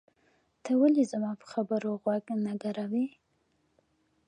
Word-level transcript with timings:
ته 0.63 0.71
ولې 0.81 1.03
زما 1.11 1.31
په 1.41 1.45
خبرو 1.53 1.91
غوږ 2.03 2.25
نه 2.45 2.53
ګروې؟ 2.63 3.05